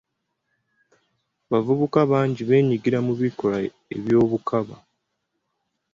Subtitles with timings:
[1.47, 3.57] Abavubuka bangi beenyigira mu bikolwa
[3.95, 4.75] eby'obukaba.